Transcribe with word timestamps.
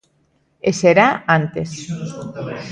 E 0.69 0.71
será 0.81 1.09
antes. 1.37 1.69